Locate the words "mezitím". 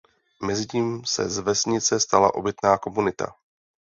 0.43-1.05